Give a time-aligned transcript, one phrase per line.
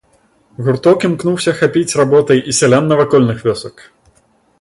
[0.67, 3.75] Гурток імкнуўся ахапіць работай і сялян навакольных вёсак.